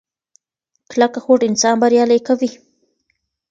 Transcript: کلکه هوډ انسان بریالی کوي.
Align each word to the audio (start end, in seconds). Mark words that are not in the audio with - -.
کلکه 0.91 1.19
هوډ 1.25 1.41
انسان 1.49 1.75
بریالی 1.81 2.19
کوي. 2.27 2.51